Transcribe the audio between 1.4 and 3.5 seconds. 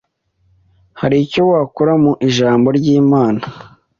wakura mu Ijambo ry’Imana